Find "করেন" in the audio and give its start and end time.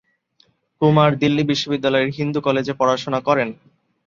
3.27-3.49